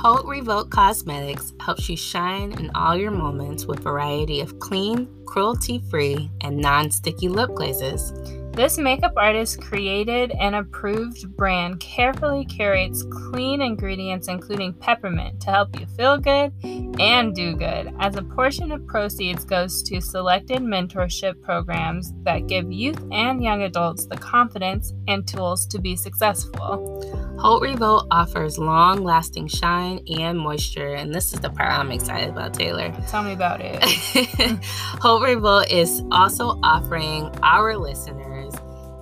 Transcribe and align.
Haute 0.00 0.24
Revolt 0.24 0.70
Cosmetics 0.70 1.52
helps 1.60 1.86
you 1.86 1.94
shine 1.94 2.52
in 2.52 2.70
all 2.74 2.96
your 2.96 3.10
moments 3.10 3.66
with 3.66 3.80
a 3.80 3.82
variety 3.82 4.40
of 4.40 4.58
clean, 4.58 5.06
cruelty-free, 5.26 6.30
and 6.40 6.56
non-sticky 6.56 7.28
lip 7.28 7.50
glazes. 7.54 8.10
This 8.52 8.78
makeup 8.78 9.12
artist 9.18 9.60
created 9.60 10.32
and 10.40 10.54
approved 10.54 11.36
brand 11.36 11.80
carefully 11.80 12.46
curates 12.46 13.04
clean 13.12 13.60
ingredients, 13.60 14.28
including 14.28 14.72
peppermint, 14.72 15.38
to 15.42 15.50
help 15.50 15.78
you 15.78 15.84
feel 15.84 16.16
good 16.16 16.54
and 16.98 17.34
do 17.34 17.54
good, 17.54 17.94
as 18.00 18.16
a 18.16 18.22
portion 18.22 18.72
of 18.72 18.86
proceeds 18.86 19.44
goes 19.44 19.82
to 19.82 20.00
selected 20.00 20.62
mentorship 20.62 21.42
programs 21.42 22.14
that 22.22 22.46
give 22.46 22.72
youth 22.72 23.04
and 23.12 23.44
young 23.44 23.64
adults 23.64 24.06
the 24.06 24.16
confidence 24.16 24.94
and 25.08 25.28
tools 25.28 25.66
to 25.66 25.78
be 25.78 25.94
successful. 25.94 27.29
Haute 27.40 27.62
Revolt 27.62 28.06
offers 28.10 28.58
long 28.58 29.02
lasting 29.02 29.48
shine 29.48 30.04
and 30.18 30.38
moisture, 30.38 30.92
and 30.92 31.14
this 31.14 31.32
is 31.32 31.40
the 31.40 31.48
part 31.48 31.72
I'm 31.72 31.90
excited 31.90 32.28
about, 32.28 32.52
Taylor. 32.52 32.94
Tell 33.08 33.22
me 33.22 33.32
about 33.32 33.62
it. 33.62 33.82
Haute 34.62 35.22
Revolt 35.22 35.70
is 35.70 36.02
also 36.12 36.60
offering 36.62 37.34
our 37.42 37.78
listeners 37.78 38.52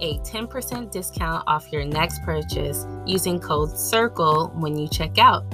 a 0.01 0.19
10% 0.19 0.93
discount 0.93 1.43
off 1.49 1.73
your 1.73 1.85
next 1.85 2.23
purchase 2.23 2.87
using 3.05 3.41
code 3.41 3.71
CIRCLE 3.71 4.55
when 4.55 4.79
you 4.79 4.87
check 4.89 5.19
out. 5.19 5.45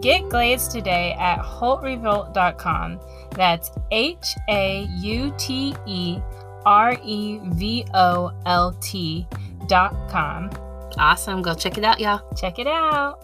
Get 0.00 0.28
glazed 0.28 0.72
today 0.72 1.14
at 1.20 1.38
hauterevolt.com. 1.38 2.98
That's 3.36 3.70
H 3.92 4.34
A 4.48 4.88
U 4.98 5.32
T 5.38 5.72
E 5.86 6.18
R 6.66 6.96
E 7.04 7.38
V 7.44 7.84
O 7.94 8.32
L 8.44 8.72
T.com. 8.80 10.50
Awesome. 10.98 11.42
Go 11.42 11.54
check 11.54 11.78
it 11.78 11.84
out, 11.84 12.00
y'all. 12.00 12.20
Check 12.36 12.58
it 12.58 12.66
out. 12.66 13.22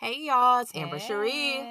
Hey, 0.00 0.20
y'all. 0.20 0.60
It's 0.60 0.74
Amber 0.74 0.98
Cherie. 0.98 1.64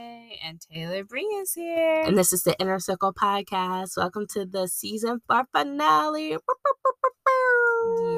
And 0.44 0.59
Taylor 0.59 1.03
Bree 1.03 1.22
is 1.22 1.53
here. 1.53 2.02
And 2.02 2.17
this 2.17 2.33
is 2.33 2.41
the 2.44 2.55
Inner 2.59 2.80
Circle 2.80 3.13
Podcast. 3.13 3.95
Welcome 3.95 4.25
to 4.31 4.45
the 4.45 4.67
season 4.67 5.22
four 5.28 5.45
finale. 5.53 6.38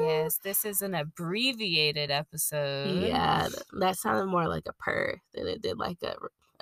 Yes, 0.06 0.38
this 0.42 0.64
is 0.64 0.82
an 0.82 0.94
abbreviated 0.94 2.10
episode. 2.10 3.02
Yeah, 3.02 3.48
that 3.78 3.96
sounded 3.96 4.26
more 4.26 4.48
like 4.48 4.64
a 4.66 4.72
purr 4.72 5.20
than 5.34 5.46
it 5.46 5.62
did 5.62 5.78
like 5.78 5.98
a. 6.02 6.14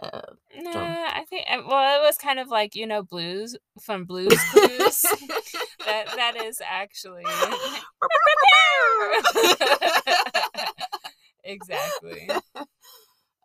Uh, 0.04 0.20
Nah, 0.56 0.72
drum. 0.72 0.86
I 0.86 1.24
think 1.28 1.44
uh, 1.50 1.62
well, 1.68 2.00
it 2.00 2.06
was 2.06 2.16
kind 2.16 2.38
of 2.38 2.48
like 2.48 2.74
you 2.74 2.86
know 2.86 3.02
blues 3.02 3.56
from 3.80 4.04
Blues 4.04 4.38
Clues. 4.50 5.02
that 5.86 6.06
that 6.16 6.36
is 6.44 6.60
actually 6.64 7.24
exactly. 11.44 12.28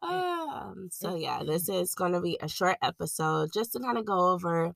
um, 0.01 0.89
so 0.91 1.15
yeah, 1.15 1.43
this 1.45 1.69
is 1.69 1.95
going 1.95 2.13
to 2.13 2.21
be 2.21 2.37
a 2.41 2.47
short 2.47 2.77
episode 2.81 3.51
just 3.53 3.73
to 3.73 3.79
kind 3.79 3.97
of 3.97 4.05
go 4.05 4.31
over 4.31 4.65
a 4.65 4.73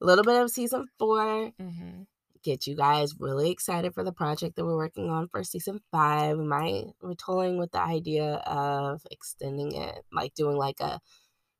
little 0.00 0.24
bit 0.24 0.42
of 0.42 0.50
season 0.50 0.86
four, 0.98 1.52
hmm 1.60 2.02
get 2.50 2.66
you 2.66 2.76
guys 2.76 3.14
really 3.18 3.50
excited 3.50 3.94
for 3.94 4.04
the 4.04 4.12
project 4.12 4.56
that 4.56 4.64
we're 4.64 4.76
working 4.76 5.10
on 5.10 5.28
for 5.28 5.44
season 5.44 5.80
five. 5.92 6.38
We 6.38 6.44
might 6.44 6.86
we're 7.02 7.14
with 7.58 7.72
the 7.72 7.80
idea 7.80 8.34
of 8.46 9.02
extending 9.10 9.72
it, 9.74 10.04
like 10.12 10.34
doing 10.34 10.56
like 10.56 10.80
a 10.80 11.00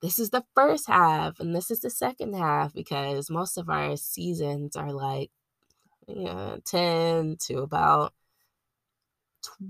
this 0.03 0.19
is 0.19 0.31
the 0.31 0.45
first 0.55 0.87
half 0.89 1.41
and 1.41 1.55
this 1.55 1.71
is 1.71 1.81
the 1.81 1.91
second 1.91 2.35
half 2.35 2.73
because 2.73 3.31
most 3.31 3.59
of 3.59 3.69
our 3.69 3.97
seasons 3.97 4.77
are 4.77 4.93
like 4.93 5.31
yeah, 6.09 6.57
10 6.65 7.37
to 7.41 7.59
about 7.59 8.13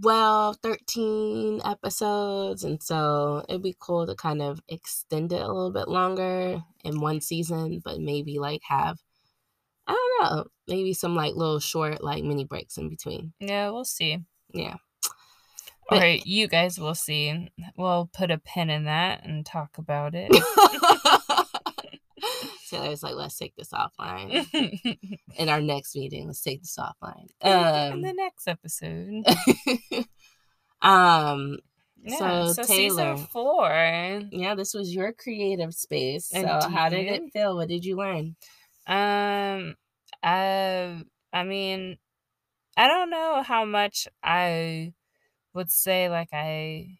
12, 0.02 0.56
13 0.62 1.60
episodes. 1.64 2.64
And 2.64 2.82
so 2.82 3.44
it'd 3.48 3.62
be 3.62 3.76
cool 3.78 4.06
to 4.06 4.14
kind 4.14 4.42
of 4.42 4.60
extend 4.68 5.32
it 5.32 5.40
a 5.40 5.46
little 5.46 5.72
bit 5.72 5.88
longer 5.88 6.62
in 6.84 7.00
one 7.00 7.20
season, 7.20 7.80
but 7.84 8.00
maybe 8.00 8.38
like 8.38 8.62
have, 8.68 8.98
I 10.20 10.42
maybe 10.66 10.92
some 10.94 11.14
like 11.14 11.34
little 11.34 11.60
short, 11.60 12.02
like 12.02 12.24
mini 12.24 12.44
breaks 12.44 12.76
in 12.78 12.88
between. 12.88 13.32
Yeah, 13.40 13.70
we'll 13.70 13.84
see. 13.84 14.18
Yeah. 14.52 14.76
Or 15.90 15.98
But- 16.00 16.26
you 16.26 16.48
guys 16.48 16.78
will 16.78 16.94
see. 16.94 17.48
We'll 17.76 18.10
put 18.12 18.30
a 18.30 18.38
pin 18.38 18.68
in 18.70 18.84
that 18.84 19.24
and 19.24 19.44
talk 19.46 19.78
about 19.78 20.14
it. 20.14 20.30
Taylor's 22.70 23.02
like, 23.02 23.14
let's 23.14 23.38
take 23.38 23.56
this 23.56 23.70
offline. 23.72 24.46
In 25.38 25.48
our 25.48 25.60
next 25.62 25.96
meeting, 25.96 26.26
let's 26.26 26.42
take 26.42 26.60
this 26.60 26.76
offline. 26.78 27.28
in 27.42 27.50
Um, 27.94 28.02
the 28.02 28.12
next 28.12 28.46
episode. 28.46 29.24
um, 30.82 31.56
Yeah, 32.02 32.18
so 32.18 32.52
so, 32.52 32.62
Taylor- 32.64 33.16
season 33.16 33.26
four. 33.32 33.70
yeah, 34.30 34.54
this 34.54 34.74
was 34.74 34.94
your 34.94 35.14
creative 35.14 35.72
space. 35.72 36.26
So 36.28 36.46
how 36.46 36.90
did 36.90 37.06
it 37.06 37.22
feel? 37.32 37.56
What 37.56 37.68
did 37.68 37.86
you 37.86 37.96
learn? 37.96 38.36
Um, 38.86 39.74
I, 40.22 41.04
I 41.32 41.44
mean, 41.44 41.98
I 42.76 42.88
don't 42.88 43.10
know 43.10 43.42
how 43.42 43.64
much 43.64 44.08
I 44.22 44.94
would 45.54 45.70
say 45.70 46.08
like 46.10 46.30
I 46.32 46.98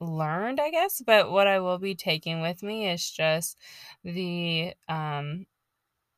learned, 0.00 0.60
I 0.60 0.70
guess, 0.70 1.02
but 1.06 1.30
what 1.32 1.46
I 1.48 1.60
will 1.60 1.78
be 1.78 1.94
taking 1.94 2.40
with 2.42 2.62
me 2.62 2.88
is 2.90 3.10
just 3.10 3.58
the 4.04 4.74
um 4.88 5.46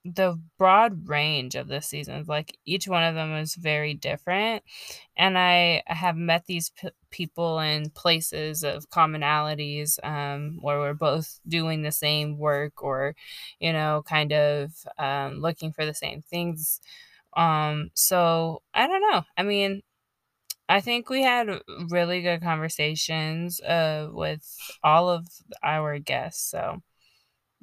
the 0.05 0.41
broad 0.59 1.09
range 1.09 1.55
of 1.57 1.69
the 1.69 1.81
seasons. 1.83 2.29
Like 2.29 2.59
each 2.65 2.89
one 2.89 3.05
of 3.05 3.15
them 3.15 3.35
is 3.35 3.55
very 3.55 3.95
different, 3.95 4.63
and 5.17 5.39
I 5.39 5.83
I 5.89 5.95
have 5.95 6.17
met 6.17 6.47
these 6.47 6.71
p- 6.71 6.91
people 7.11 7.61
in 7.61 7.91
places 7.91 8.65
of 8.65 8.91
commonalities 8.91 9.99
um, 10.05 10.59
where 10.63 10.79
we're 10.81 10.95
both 10.95 11.41
doing 11.49 11.83
the 11.83 11.93
same 11.93 12.39
work 12.39 12.83
or, 12.83 13.15
you 13.61 13.73
know, 13.73 14.03
kind 14.07 14.33
of 14.33 14.73
um, 14.99 15.41
looking 15.41 15.73
for 15.73 15.85
the 15.87 15.95
same 15.95 16.23
things. 16.23 16.81
Um, 17.37 17.91
so 17.95 18.63
I 18.75 18.87
don't 18.87 19.03
know. 19.03 19.23
I 19.37 19.43
mean, 19.45 19.83
I 20.69 20.81
think 20.81 21.11
we 21.11 21.23
had 21.23 21.49
really 21.91 22.23
good 22.23 22.43
conversations 22.43 23.61
uh, 23.61 24.09
with 24.13 24.45
all 24.85 25.09
of 25.11 25.27
our 25.63 25.99
guests. 25.99 26.51
So 26.51 26.83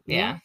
Yeah. 0.06 0.34
yeah. 0.34 0.40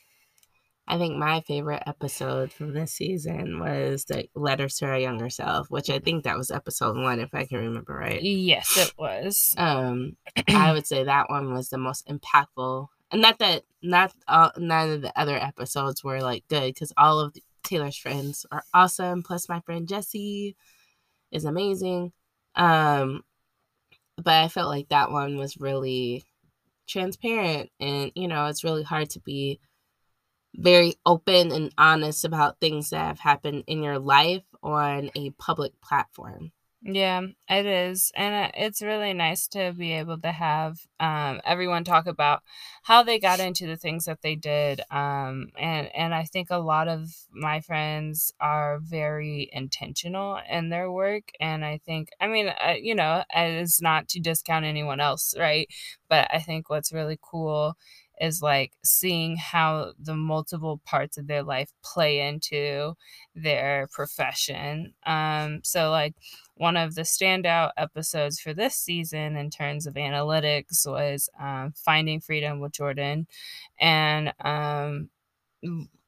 I 0.86 0.98
think 0.98 1.16
my 1.16 1.40
favorite 1.42 1.84
episode 1.86 2.52
from 2.52 2.74
this 2.74 2.92
season 2.92 3.60
was 3.60 4.04
the 4.04 4.28
letters 4.34 4.76
to 4.76 4.86
our 4.86 4.98
younger 4.98 5.30
self, 5.30 5.70
which 5.70 5.88
I 5.88 6.00
think 6.00 6.24
that 6.24 6.36
was 6.36 6.50
episode 6.50 6.96
one, 6.96 7.20
if 7.20 7.32
I 7.34 7.44
can 7.44 7.58
remember 7.58 7.94
right. 7.94 8.20
Yes, 8.20 8.76
it 8.76 8.92
was. 8.98 9.54
Um, 9.56 10.16
I 10.48 10.72
would 10.74 10.86
say 10.86 11.04
that 11.04 11.30
one 11.30 11.54
was 11.54 11.68
the 11.68 11.78
most 11.78 12.08
impactful, 12.08 12.88
and 13.12 13.22
not 13.22 13.38
that 13.38 13.62
not 13.80 14.12
all, 14.26 14.50
none 14.58 14.90
of 14.90 15.02
the 15.02 15.18
other 15.18 15.36
episodes 15.36 16.02
were 16.02 16.20
like 16.20 16.44
good 16.48 16.74
because 16.74 16.92
all 16.96 17.20
of 17.20 17.36
Taylor's 17.62 17.96
friends 17.96 18.44
are 18.50 18.64
awesome. 18.74 19.22
Plus, 19.22 19.48
my 19.48 19.60
friend 19.60 19.88
Jesse 19.88 20.56
is 21.30 21.44
amazing. 21.44 22.12
Um, 22.56 23.22
but 24.16 24.34
I 24.34 24.48
felt 24.48 24.68
like 24.68 24.88
that 24.88 25.12
one 25.12 25.38
was 25.38 25.56
really 25.58 26.24
transparent, 26.88 27.70
and 27.78 28.10
you 28.16 28.26
know, 28.26 28.46
it's 28.46 28.64
really 28.64 28.82
hard 28.82 29.10
to 29.10 29.20
be 29.20 29.60
very 30.54 30.94
open 31.06 31.52
and 31.52 31.72
honest 31.78 32.24
about 32.24 32.60
things 32.60 32.90
that 32.90 33.06
have 33.06 33.20
happened 33.20 33.64
in 33.66 33.82
your 33.82 33.98
life 33.98 34.44
on 34.62 35.10
a 35.14 35.30
public 35.30 35.80
platform. 35.80 36.52
Yeah, 36.84 37.22
it 37.48 37.64
is. 37.64 38.10
And 38.16 38.46
uh, 38.46 38.50
it's 38.54 38.82
really 38.82 39.12
nice 39.12 39.46
to 39.48 39.72
be 39.72 39.92
able 39.92 40.18
to 40.18 40.32
have 40.32 40.78
um, 40.98 41.40
everyone 41.44 41.84
talk 41.84 42.08
about 42.08 42.42
how 42.82 43.04
they 43.04 43.20
got 43.20 43.38
into 43.38 43.68
the 43.68 43.76
things 43.76 44.06
that 44.06 44.22
they 44.22 44.34
did. 44.34 44.80
Um, 44.90 45.50
and, 45.56 45.94
and 45.94 46.12
I 46.12 46.24
think 46.24 46.48
a 46.50 46.58
lot 46.58 46.88
of 46.88 47.08
my 47.30 47.60
friends 47.60 48.32
are 48.40 48.80
very 48.82 49.48
intentional 49.52 50.40
in 50.50 50.70
their 50.70 50.90
work. 50.90 51.30
And 51.40 51.64
I 51.64 51.78
think, 51.86 52.08
I 52.20 52.26
mean, 52.26 52.48
uh, 52.48 52.74
you 52.80 52.96
know, 52.96 53.22
it's 53.32 53.80
not 53.80 54.08
to 54.08 54.20
discount 54.20 54.64
anyone 54.64 54.98
else, 54.98 55.36
right? 55.38 55.68
But 56.08 56.26
I 56.34 56.40
think 56.40 56.68
what's 56.68 56.92
really 56.92 57.18
cool 57.22 57.76
is 58.20 58.42
like 58.42 58.72
seeing 58.84 59.36
how 59.36 59.92
the 59.98 60.14
multiple 60.14 60.80
parts 60.84 61.18
of 61.18 61.26
their 61.26 61.42
life 61.42 61.70
play 61.82 62.20
into 62.20 62.94
their 63.34 63.88
profession. 63.92 64.94
Um, 65.04 65.60
so, 65.64 65.90
like, 65.90 66.14
one 66.54 66.76
of 66.76 66.94
the 66.94 67.02
standout 67.02 67.70
episodes 67.76 68.38
for 68.38 68.54
this 68.54 68.76
season 68.76 69.36
in 69.36 69.50
terms 69.50 69.86
of 69.86 69.94
analytics 69.94 70.86
was 70.86 71.28
um, 71.40 71.72
Finding 71.76 72.20
Freedom 72.20 72.60
with 72.60 72.72
Jordan. 72.72 73.26
And 73.80 74.32
um, 74.44 75.08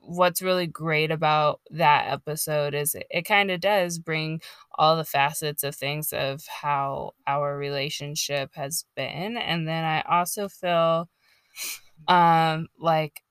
what's 0.07 0.43
really 0.43 0.67
great 0.67 1.11
about 1.11 1.61
that 1.71 2.13
episode 2.13 2.75
is 2.75 2.95
it, 2.95 3.07
it 3.11 3.23
kind 3.23 3.51
of 3.51 3.61
does 3.61 3.99
bring 3.99 4.41
all 4.77 4.97
the 4.97 5.05
facets 5.05 5.63
of 5.63 5.75
things 5.75 6.13
of 6.13 6.45
how 6.63 7.13
our 7.27 7.57
relationship 7.57 8.51
has 8.55 8.85
been 8.97 9.37
and 9.37 9.67
then 9.67 9.85
i 9.85 10.03
also 10.03 10.49
feel 10.49 11.09
um 12.09 12.69
like 12.79 13.23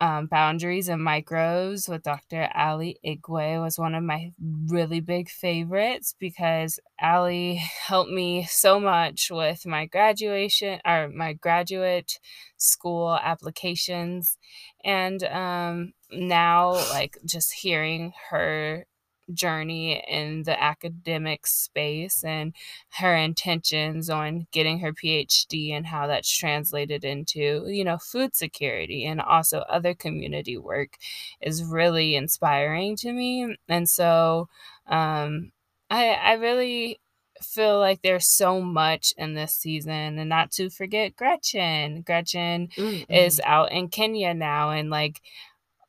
um, 0.00 0.26
Boundaries 0.26 0.88
and 0.88 1.02
Micros 1.02 1.88
with 1.88 2.02
Dr. 2.02 2.48
Ali 2.54 2.98
Igwe 3.04 3.60
was 3.60 3.78
one 3.78 3.94
of 3.94 4.02
my 4.02 4.32
really 4.66 5.00
big 5.00 5.28
favorites 5.28 6.14
because 6.18 6.80
Ali 7.00 7.56
helped 7.86 8.10
me 8.10 8.46
so 8.48 8.80
much 8.80 9.30
with 9.30 9.66
my 9.66 9.84
graduation 9.84 10.80
or 10.86 11.08
my 11.08 11.34
graduate 11.34 12.18
school 12.56 13.18
applications. 13.22 14.38
And 14.84 15.22
um, 15.24 15.92
now, 16.10 16.70
like, 16.90 17.18
just 17.26 17.52
hearing 17.52 18.12
her 18.30 18.86
journey 19.34 20.02
in 20.08 20.42
the 20.44 20.60
academic 20.60 21.46
space 21.46 22.24
and 22.24 22.54
her 22.98 23.14
intentions 23.14 24.10
on 24.10 24.46
getting 24.52 24.80
her 24.80 24.92
PhD 24.92 25.72
and 25.72 25.86
how 25.86 26.06
that's 26.06 26.30
translated 26.30 27.04
into, 27.04 27.64
you 27.66 27.84
know, 27.84 27.98
food 27.98 28.34
security 28.34 29.04
and 29.04 29.20
also 29.20 29.60
other 29.60 29.94
community 29.94 30.56
work 30.56 30.96
is 31.40 31.64
really 31.64 32.16
inspiring 32.16 32.96
to 32.96 33.12
me. 33.12 33.56
And 33.68 33.88
so 33.88 34.48
um, 34.86 35.52
I, 35.90 36.10
I 36.10 36.32
really 36.34 37.00
feel 37.42 37.78
like 37.78 38.02
there's 38.02 38.28
so 38.28 38.60
much 38.60 39.14
in 39.16 39.34
this 39.34 39.54
season 39.54 40.18
and 40.18 40.28
not 40.28 40.50
to 40.52 40.70
forget 40.70 41.16
Gretchen. 41.16 42.02
Gretchen 42.02 42.68
mm-hmm. 42.76 43.12
is 43.12 43.40
out 43.44 43.72
in 43.72 43.88
Kenya 43.88 44.34
now 44.34 44.70
and 44.70 44.90
like 44.90 45.20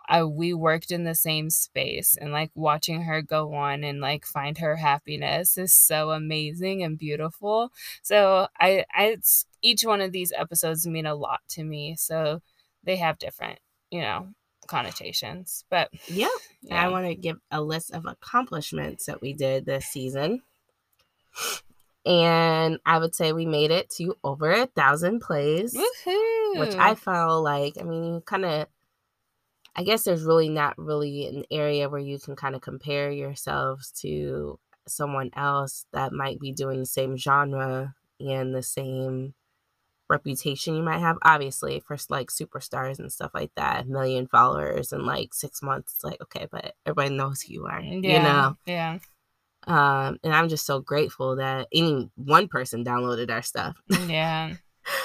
I, 0.07 0.23
we 0.23 0.53
worked 0.53 0.91
in 0.91 1.03
the 1.03 1.15
same 1.15 1.49
space 1.49 2.17
and 2.19 2.31
like 2.31 2.51
watching 2.55 3.03
her 3.03 3.21
go 3.21 3.53
on 3.53 3.83
and 3.83 4.01
like 4.01 4.25
find 4.25 4.57
her 4.57 4.75
happiness 4.75 5.57
is 5.57 5.73
so 5.73 6.11
amazing 6.11 6.83
and 6.83 6.97
beautiful. 6.97 7.71
So 8.01 8.47
I, 8.59 8.85
I 8.93 9.17
each 9.61 9.83
one 9.83 10.01
of 10.01 10.11
these 10.11 10.33
episodes 10.35 10.87
mean 10.87 11.05
a 11.05 11.15
lot 11.15 11.41
to 11.49 11.63
me. 11.63 11.95
So 11.97 12.41
they 12.83 12.97
have 12.97 13.19
different, 13.19 13.59
you 13.89 14.01
know, 14.01 14.29
connotations. 14.67 15.65
But 15.69 15.89
yeah, 16.07 16.27
yeah. 16.61 16.83
I 16.83 16.89
want 16.89 17.07
to 17.07 17.15
give 17.15 17.39
a 17.51 17.61
list 17.61 17.91
of 17.91 18.05
accomplishments 18.05 19.05
that 19.05 19.21
we 19.21 19.33
did 19.33 19.65
this 19.65 19.85
season. 19.85 20.41
And 22.05 22.79
I 22.85 22.97
would 22.97 23.13
say 23.13 23.31
we 23.31 23.45
made 23.45 23.69
it 23.69 23.89
to 23.97 24.17
over 24.23 24.51
a 24.51 24.65
thousand 24.65 25.19
plays, 25.19 25.73
Woo-hoo! 25.75 26.59
which 26.59 26.73
I 26.75 26.95
felt 26.95 27.43
like, 27.43 27.75
I 27.79 27.83
mean, 27.83 28.21
kind 28.21 28.43
of 28.43 28.67
I 29.75 29.83
guess 29.83 30.03
there's 30.03 30.23
really 30.23 30.49
not 30.49 30.77
really 30.77 31.27
an 31.27 31.43
area 31.49 31.89
where 31.89 32.01
you 32.01 32.19
can 32.19 32.35
kind 32.35 32.55
of 32.55 32.61
compare 32.61 33.11
yourselves 33.11 33.91
to 34.01 34.59
someone 34.87 35.29
else 35.35 35.85
that 35.93 36.11
might 36.11 36.39
be 36.39 36.51
doing 36.51 36.79
the 36.79 36.85
same 36.85 37.15
genre 37.15 37.95
and 38.19 38.53
the 38.53 38.63
same 38.63 39.33
reputation 40.09 40.75
you 40.75 40.83
might 40.83 40.99
have. 40.99 41.17
Obviously, 41.23 41.79
for 41.79 41.97
like 42.09 42.29
superstars 42.29 42.99
and 42.99 43.11
stuff 43.11 43.31
like 43.33 43.51
that, 43.55 43.87
million 43.87 44.27
followers 44.27 44.91
in 44.91 45.05
like 45.05 45.33
six 45.33 45.61
months, 45.63 45.95
it's 45.95 46.03
like, 46.03 46.21
okay, 46.21 46.47
but 46.51 46.75
everybody 46.85 47.15
knows 47.15 47.41
who 47.41 47.53
you 47.53 47.65
are, 47.65 47.79
yeah, 47.81 48.17
you 48.17 48.23
know? 48.23 48.57
Yeah. 48.65 48.99
Um, 49.67 50.17
and 50.23 50.33
I'm 50.33 50.49
just 50.49 50.65
so 50.65 50.79
grateful 50.79 51.37
that 51.37 51.67
any 51.73 52.09
one 52.15 52.47
person 52.47 52.83
downloaded 52.83 53.31
our 53.31 53.41
stuff. 53.41 53.75
yeah. 54.07 54.53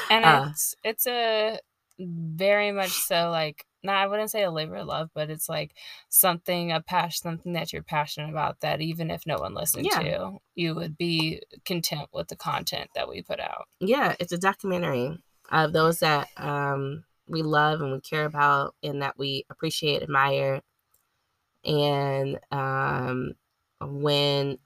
And 0.09 0.25
uh, 0.25 0.47
it's 0.53 0.75
it's 0.85 1.07
a 1.07 1.59
very 1.99 2.73
much 2.73 2.93
so 2.93 3.29
like 3.31 3.67
I 3.91 4.07
wouldn't 4.07 4.31
say 4.31 4.43
a 4.43 4.51
labor 4.51 4.77
of 4.77 4.87
love, 4.87 5.11
but 5.15 5.31
it's 5.31 5.49
like 5.49 5.75
something 6.09 6.73
a 6.73 6.81
passion, 6.81 7.23
something 7.23 7.53
that 7.55 7.73
you're 7.73 7.83
passionate 7.83 8.31
about. 8.31 8.61
That 8.61 8.81
even 8.81 9.11
if 9.11 9.27
no 9.27 9.37
one 9.39 9.55
listened 9.55 9.87
yeah. 9.87 10.01
to, 10.01 10.39
you 10.55 10.75
would 10.75 10.97
be 10.97 11.43
content 11.65 12.09
with 12.13 12.29
the 12.29 12.37
content 12.37 12.91
that 12.95 13.09
we 13.09 13.23
put 13.23 13.41
out. 13.41 13.67
Yeah, 13.81 14.15
it's 14.21 14.33
a 14.33 14.39
documentary 14.39 15.19
of 15.51 15.73
those 15.73 16.01
that 16.01 16.29
um, 16.37 17.05
we 17.29 17.43
love 17.43 17.81
and 17.81 17.93
we 17.93 18.01
care 18.01 18.25
about, 18.25 18.75
and 18.83 19.03
that 19.03 19.19
we 19.19 19.45
appreciate, 19.51 20.03
admire, 20.03 20.61
and 21.65 22.39
um, 22.51 23.35
when 23.81 24.59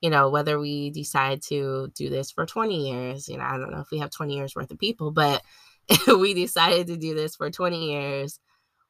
you 0.00 0.10
know 0.10 0.30
whether 0.30 0.58
we 0.58 0.90
decide 0.90 1.42
to 1.42 1.90
do 1.94 2.08
this 2.08 2.30
for 2.30 2.46
20 2.46 2.88
years 2.88 3.28
you 3.28 3.36
know 3.36 3.44
i 3.44 3.56
don't 3.56 3.70
know 3.70 3.80
if 3.80 3.90
we 3.90 3.98
have 3.98 4.10
20 4.10 4.34
years 4.34 4.54
worth 4.54 4.70
of 4.70 4.78
people 4.78 5.10
but 5.10 5.42
we 6.06 6.34
decided 6.34 6.86
to 6.86 6.96
do 6.96 7.14
this 7.14 7.36
for 7.36 7.50
20 7.50 7.90
years 7.90 8.38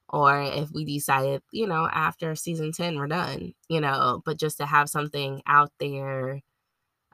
or 0.08 0.40
if 0.40 0.70
we 0.72 0.84
decided, 0.84 1.42
you 1.52 1.66
know, 1.66 1.88
after 1.92 2.34
season 2.34 2.72
10, 2.72 2.96
we're 2.96 3.06
done, 3.06 3.54
you 3.68 3.80
know, 3.80 4.22
but 4.24 4.38
just 4.38 4.58
to 4.58 4.66
have 4.66 4.88
something 4.88 5.42
out 5.46 5.70
there 5.78 6.40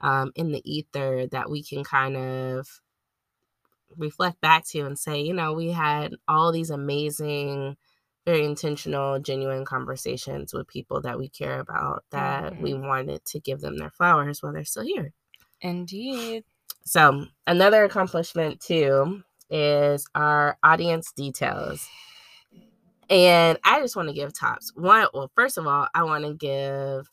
um, 0.00 0.32
in 0.36 0.52
the 0.52 0.62
ether 0.64 1.26
that 1.28 1.50
we 1.50 1.62
can 1.62 1.82
kind 1.82 2.16
of 2.16 2.80
reflect 3.96 4.40
back 4.40 4.64
to 4.66 4.80
and 4.80 4.98
say, 4.98 5.20
you 5.20 5.32
know, 5.32 5.52
we 5.52 5.70
had 5.70 6.14
all 6.28 6.52
these 6.52 6.70
amazing, 6.70 7.76
very 8.24 8.44
intentional, 8.44 9.18
genuine 9.18 9.64
conversations 9.64 10.52
with 10.52 10.68
people 10.68 11.00
that 11.00 11.18
we 11.18 11.28
care 11.28 11.60
about 11.60 12.04
that 12.10 12.52
mm-hmm. 12.52 12.62
we 12.62 12.74
wanted 12.74 13.24
to 13.24 13.40
give 13.40 13.60
them 13.60 13.76
their 13.76 13.90
flowers 13.90 14.42
while 14.42 14.52
they're 14.52 14.64
still 14.64 14.84
here. 14.84 15.12
Indeed. 15.60 16.44
So, 16.84 17.24
another 17.46 17.84
accomplishment 17.84 18.60
too 18.60 19.22
is 19.50 20.06
our 20.14 20.58
audience 20.62 21.12
details. 21.12 21.88
And 23.10 23.58
I 23.64 23.80
just 23.80 23.96
want 23.96 24.08
to 24.08 24.14
give 24.14 24.32
tops. 24.32 24.72
One, 24.74 25.06
well, 25.12 25.30
first 25.34 25.58
of 25.58 25.66
all, 25.66 25.88
I 25.94 26.04
want 26.04 26.24
to 26.24 26.34
give 26.34 27.08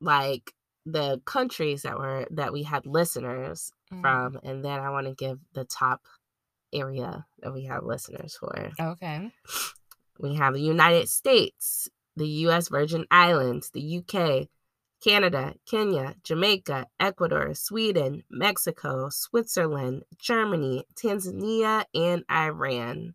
like 0.00 0.52
the 0.86 1.20
countries 1.24 1.82
that 1.82 1.98
were 1.98 2.26
that 2.30 2.52
we 2.52 2.62
had 2.62 2.86
listeners 2.86 3.72
mm. 3.92 4.00
from, 4.00 4.40
and 4.42 4.64
then 4.64 4.80
I 4.80 4.90
want 4.90 5.06
to 5.06 5.14
give 5.14 5.38
the 5.52 5.64
top 5.64 6.02
area 6.72 7.26
that 7.40 7.52
we 7.52 7.64
have 7.64 7.84
listeners 7.84 8.36
for. 8.38 8.70
Okay. 8.78 9.30
We 10.18 10.36
have 10.36 10.54
the 10.54 10.60
United 10.60 11.08
States, 11.08 11.88
the 12.16 12.28
US 12.28 12.68
Virgin 12.68 13.06
Islands, 13.10 13.70
the 13.70 13.98
UK, 13.98 14.48
Canada, 15.02 15.54
Kenya, 15.68 16.14
Jamaica, 16.22 16.86
Ecuador, 16.98 17.54
Sweden, 17.54 18.22
Mexico, 18.30 19.08
Switzerland, 19.10 20.02
Germany, 20.18 20.84
Tanzania, 20.94 21.84
and 21.94 22.24
Iran. 22.30 23.14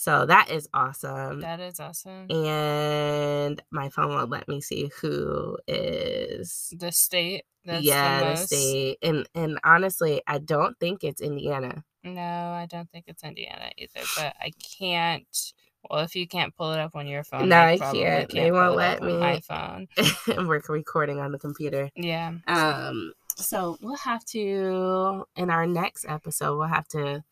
So 0.00 0.26
that 0.26 0.48
is 0.48 0.68
awesome. 0.72 1.40
That 1.40 1.58
is 1.58 1.80
awesome. 1.80 2.30
And 2.30 3.60
my 3.72 3.88
phone 3.88 4.10
won't 4.10 4.30
let 4.30 4.46
me 4.46 4.60
see 4.60 4.92
who 5.00 5.58
is 5.66 6.72
the 6.78 6.92
state. 6.92 7.42
That's 7.64 7.82
yeah, 7.82 8.20
the, 8.20 8.30
the 8.30 8.36
state. 8.36 8.98
And 9.02 9.28
and 9.34 9.58
honestly, 9.64 10.22
I 10.24 10.38
don't 10.38 10.78
think 10.78 11.02
it's 11.02 11.20
Indiana. 11.20 11.82
No, 12.04 12.22
I 12.22 12.68
don't 12.70 12.88
think 12.92 13.06
it's 13.08 13.24
Indiana 13.24 13.72
either. 13.76 14.06
But 14.16 14.36
I 14.40 14.52
can't. 14.78 15.52
Well, 15.90 16.04
if 16.04 16.14
you 16.14 16.28
can't 16.28 16.54
pull 16.54 16.70
it 16.74 16.78
up 16.78 16.94
on 16.94 17.08
your 17.08 17.24
phone, 17.24 17.48
no, 17.48 17.58
I, 17.58 17.76
can't. 17.76 18.30
They 18.30 18.52
won't 18.52 18.76
let 18.76 19.02
me. 19.02 19.16
My 19.16 19.40
phone. 19.40 19.88
We're 20.28 20.62
recording 20.68 21.18
on 21.18 21.32
the 21.32 21.40
computer. 21.40 21.90
Yeah. 21.96 22.34
Um. 22.46 23.14
So 23.34 23.76
we'll 23.82 23.96
have 23.96 24.24
to 24.26 25.24
in 25.34 25.50
our 25.50 25.66
next 25.66 26.04
episode. 26.08 26.56
We'll 26.56 26.68
have 26.68 26.86
to 26.88 27.24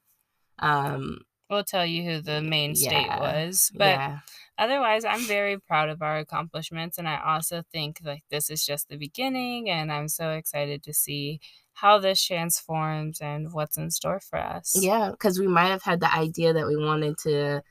um 0.58 1.20
we'll 1.50 1.64
tell 1.64 1.86
you 1.86 2.02
who 2.02 2.20
the 2.20 2.40
main 2.40 2.74
state 2.74 3.06
yeah. 3.06 3.20
was. 3.20 3.70
But 3.74 3.98
yeah. 3.98 4.18
otherwise, 4.58 5.04
I'm 5.04 5.22
very 5.22 5.58
proud 5.58 5.88
of 5.88 6.02
our 6.02 6.18
accomplishments. 6.18 6.98
And 6.98 7.08
I 7.08 7.20
also 7.24 7.62
think 7.72 8.00
like 8.04 8.24
this 8.30 8.50
is 8.50 8.64
just 8.64 8.88
the 8.88 8.96
beginning. 8.96 9.70
And 9.70 9.92
I'm 9.92 10.08
so 10.08 10.30
excited 10.30 10.82
to 10.84 10.94
see 10.94 11.40
how 11.74 11.98
this 11.98 12.24
transforms 12.24 13.20
and 13.20 13.52
what's 13.52 13.76
in 13.76 13.90
store 13.90 14.20
for 14.20 14.38
us. 14.38 14.76
Yeah, 14.80 15.10
because 15.10 15.38
we 15.38 15.46
might 15.46 15.68
have 15.68 15.82
had 15.82 16.00
the 16.00 16.12
idea 16.12 16.52
that 16.54 16.66
we 16.66 16.76
wanted 16.76 17.18
to 17.18 17.62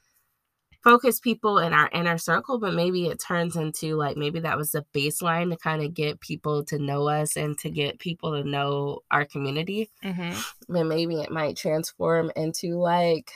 focus 0.83 1.19
people 1.19 1.57
in 1.57 1.73
our 1.73 1.89
inner 1.91 2.19
circle, 2.19 2.59
but 2.59 2.75
maybe 2.75 3.07
it 3.07 3.19
turns 3.19 3.55
into 3.55 3.95
like 3.95 4.15
maybe 4.15 4.39
that 4.41 4.55
was 4.55 4.71
the 4.71 4.85
baseline 4.93 5.49
to 5.49 5.57
kind 5.57 5.81
of 5.81 5.95
get 5.95 6.19
people 6.19 6.63
to 6.63 6.77
know 6.77 7.07
us 7.07 7.35
and 7.35 7.57
to 7.57 7.71
get 7.71 7.97
people 7.97 8.39
to 8.39 8.47
know 8.47 8.99
our 9.09 9.25
community. 9.25 9.89
Mm-hmm. 10.03 10.39
But 10.69 10.85
maybe 10.85 11.15
it 11.15 11.31
might 11.31 11.57
transform 11.57 12.31
into 12.35 12.77
like 12.77 13.31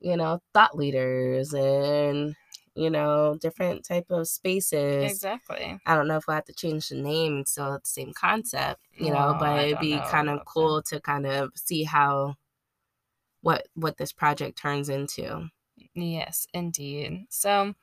you 0.00 0.16
know 0.16 0.40
thought 0.52 0.76
leaders 0.76 1.52
and 1.52 2.34
you 2.74 2.90
know 2.90 3.36
different 3.40 3.84
type 3.84 4.06
of 4.10 4.28
spaces 4.28 5.12
exactly 5.12 5.78
i 5.86 5.94
don't 5.94 6.08
know 6.08 6.16
if 6.16 6.26
we'll 6.26 6.34
have 6.34 6.44
to 6.44 6.52
change 6.52 6.88
the 6.88 6.96
name 6.96 7.44
still 7.44 7.72
the 7.72 7.80
same 7.84 8.12
concept 8.12 8.80
you 8.98 9.10
know 9.10 9.34
but 9.38 9.64
it'd 9.64 9.80
be 9.80 9.98
kind 10.10 10.28
of 10.28 10.44
cool 10.44 10.82
to 10.82 11.00
kind 11.00 11.26
of 11.26 11.50
see 11.54 11.84
how 11.84 12.34
what 13.40 13.66
what 13.74 13.96
this 13.96 14.12
project 14.12 14.58
turns 14.58 14.88
into 14.88 15.48
Yes, 15.94 16.46
indeed. 16.52 17.24
So, 17.30 17.74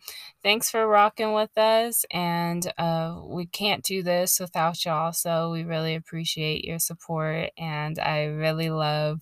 thanks 0.43 0.69
for 0.69 0.87
rocking 0.87 1.33
with 1.33 1.57
us. 1.57 2.05
And 2.11 2.71
uh, 2.77 3.21
we 3.25 3.47
can't 3.47 3.83
do 3.83 4.03
this 4.03 4.39
without 4.39 4.85
y'all. 4.85 5.13
So, 5.13 5.51
we 5.51 5.63
really 5.63 5.95
appreciate 5.95 6.63
your 6.63 6.77
support. 6.79 7.49
And 7.57 7.97
I 7.97 8.25
really 8.25 8.69
love 8.69 9.21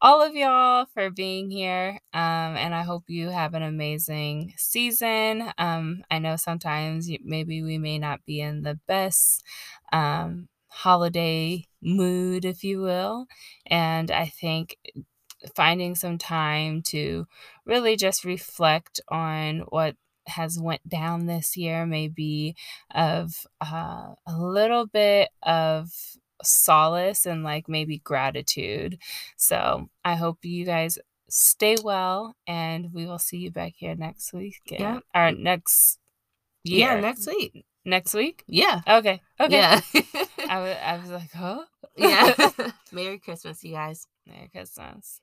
all 0.00 0.22
of 0.22 0.34
y'all 0.34 0.86
for 0.92 1.10
being 1.10 1.50
here. 1.50 1.98
Um, 2.12 2.56
and 2.56 2.74
I 2.74 2.82
hope 2.82 3.04
you 3.08 3.30
have 3.30 3.54
an 3.54 3.62
amazing 3.62 4.54
season. 4.56 5.50
Um, 5.58 6.04
I 6.10 6.18
know 6.18 6.36
sometimes 6.36 7.10
maybe 7.24 7.62
we 7.62 7.78
may 7.78 7.98
not 7.98 8.24
be 8.26 8.40
in 8.40 8.62
the 8.62 8.78
best 8.86 9.42
um, 9.92 10.48
holiday 10.68 11.66
mood, 11.82 12.44
if 12.44 12.62
you 12.62 12.80
will. 12.80 13.26
And 13.66 14.10
I 14.10 14.26
think 14.26 14.76
finding 15.54 15.94
some 15.94 16.18
time 16.18 16.82
to 16.82 17.26
really 17.64 17.96
just 17.96 18.24
reflect 18.24 19.00
on 19.08 19.60
what 19.68 19.96
has 20.26 20.58
went 20.58 20.86
down 20.88 21.26
this 21.26 21.56
year 21.56 21.86
may 21.86 22.08
be 22.08 22.56
of 22.94 23.46
uh, 23.60 24.14
a 24.26 24.36
little 24.36 24.86
bit 24.86 25.28
of 25.42 25.92
solace 26.42 27.26
and 27.26 27.42
like 27.42 27.68
maybe 27.68 27.98
gratitude. 27.98 28.98
So 29.36 29.88
I 30.04 30.14
hope 30.14 30.44
you 30.44 30.64
guys 30.64 30.98
stay 31.28 31.76
well 31.82 32.36
and 32.46 32.92
we 32.92 33.06
will 33.06 33.18
see 33.18 33.38
you 33.38 33.50
back 33.50 33.74
here 33.76 33.94
next 33.94 34.32
week. 34.32 34.60
Yeah. 34.66 35.00
Or 35.14 35.32
next 35.32 35.98
year. 36.64 36.88
Yeah, 36.88 37.00
next 37.00 37.26
week. 37.26 37.64
Next 37.84 38.14
week? 38.14 38.42
Yeah. 38.48 38.80
Okay. 38.86 39.20
Okay. 39.40 39.54
Yeah. 39.54 39.80
I, 40.48 40.60
was, 40.60 40.76
I 40.82 40.98
was 41.00 41.10
like, 41.10 41.32
huh? 41.32 41.64
yeah. 41.96 42.34
Merry 42.92 43.18
Christmas, 43.18 43.62
you 43.62 43.72
guys. 43.72 44.06
Merry 44.26 44.48
Christmas. 44.52 45.20